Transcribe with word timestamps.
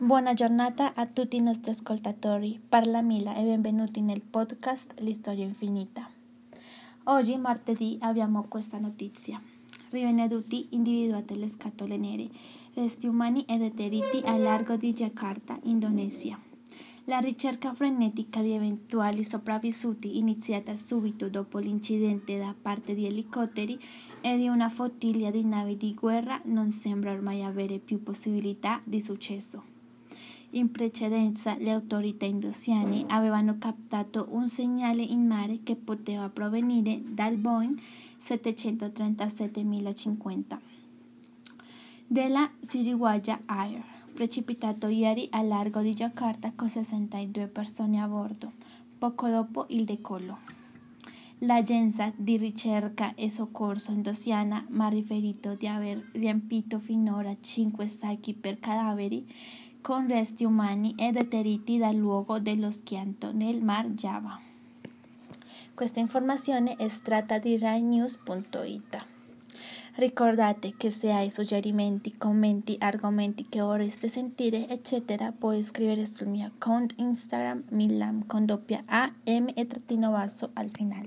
Buona 0.00 0.32
giornata 0.32 0.94
a 0.94 1.06
tutti 1.06 1.34
i 1.34 1.40
nostri 1.40 1.72
ascoltatori. 1.72 2.60
Parla 2.68 3.02
Mila 3.02 3.34
e 3.34 3.42
benvenuti 3.42 4.00
nel 4.00 4.20
podcast 4.20 4.94
L'Istoria 5.00 5.44
Infinita. 5.44 6.08
Oggi, 7.04 7.36
martedì, 7.36 7.98
abbiamo 8.00 8.44
questa 8.44 8.78
notizia. 8.78 9.42
Rinvenuti 9.90 10.68
individuate 10.70 11.34
le 11.34 11.48
scatole 11.48 11.96
nere, 11.96 12.28
resti 12.74 13.08
umani 13.08 13.44
e 13.46 13.58
deteriti 13.58 14.22
al 14.24 14.40
largo 14.40 14.76
di 14.76 14.92
Jakarta, 14.92 15.58
Indonesia. 15.64 16.38
La 17.06 17.18
ricerca 17.18 17.74
frenetica 17.74 18.40
di 18.40 18.52
eventuali 18.52 19.24
sopravvissuti, 19.24 20.16
iniziata 20.16 20.76
subito 20.76 21.28
dopo 21.28 21.58
l'incidente 21.58 22.38
da 22.38 22.54
parte 22.60 22.94
di 22.94 23.04
elicotteri 23.04 23.76
e 24.20 24.36
di 24.36 24.46
una 24.46 24.68
flottiglia 24.68 25.32
di 25.32 25.42
navi 25.42 25.76
di 25.76 25.92
guerra, 25.92 26.40
non 26.44 26.70
sembra 26.70 27.10
ormai 27.10 27.42
avere 27.42 27.80
più 27.80 28.00
possibilità 28.00 28.80
di 28.84 29.00
successo. 29.00 29.76
In 30.50 30.70
precedenza 30.70 31.54
le 31.58 31.70
autorità 31.70 32.24
indosiane 32.24 33.04
avevano 33.08 33.58
captato 33.58 34.28
un 34.30 34.48
segnale 34.48 35.02
in 35.02 35.26
mare 35.26 35.58
che 35.62 35.76
poteva 35.76 36.30
provenire 36.30 37.02
dal 37.04 37.36
Boeing 37.36 37.78
737-1050 38.18 40.58
della 42.10 42.50
Siriwaya 42.60 43.42
Air, 43.44 43.84
precipitato 44.14 44.86
ieri 44.86 45.28
al 45.30 45.46
largo 45.46 45.82
di 45.82 45.92
Jakarta 45.92 46.52
con 46.56 46.70
62 46.70 47.48
persone 47.48 48.00
a 48.00 48.06
bordo, 48.06 48.52
poco 48.96 49.28
dopo 49.28 49.66
il 49.68 49.84
decollo. 49.84 50.38
L'agenzia 51.40 52.10
di 52.16 52.38
ricerca 52.38 53.14
e 53.14 53.28
soccorso 53.28 53.92
indosiana 53.92 54.64
mi 54.70 54.84
ha 54.84 54.88
riferito 54.88 55.54
di 55.54 55.68
aver 55.68 56.08
riempito 56.12 56.78
finora 56.78 57.36
5 57.38 57.86
sacchi 57.86 58.32
per 58.32 58.58
cadaveri 58.58 59.30
con 59.88 60.06
resti 60.06 60.44
umani 60.44 60.94
e 60.98 61.12
deteriti 61.12 61.78
dal 61.78 61.94
luogo 61.94 62.38
dello 62.38 62.70
schianto 62.70 63.32
nel 63.32 63.62
Mar 63.62 63.86
Java. 63.86 64.38
Questa 65.72 65.98
informazione 65.98 66.76
è 66.76 66.84
estratta 66.84 67.40
rainews.it. 67.40 69.06
Ricordate 69.94 70.74
che 70.76 70.90
se 70.90 71.10
hai 71.10 71.30
suggerimenti, 71.30 72.18
commenti, 72.18 72.76
argomenti 72.78 73.46
che 73.48 73.62
vorreste 73.62 74.08
sentire, 74.08 74.68
eccetera, 74.68 75.32
puoi 75.32 75.62
scrivere 75.62 76.04
sul 76.04 76.28
mio 76.28 76.52
account 76.54 76.92
Instagram 76.98 77.62
Millam 77.70 78.26
con 78.26 78.44
doppia 78.44 78.82
A, 78.84 79.10
M 79.24 79.46
e 79.54 79.66
trattino 79.66 80.10
basso 80.10 80.50
al 80.52 80.68
finale. 80.68 81.06